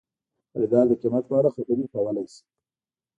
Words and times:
خریدار 0.51 0.85
د 0.89 0.93
قیمت 1.01 1.23
په 1.27 1.33
اړه 1.39 1.49
خبرې 1.55 1.85
کولی 1.93 2.25
شي. 2.33 2.41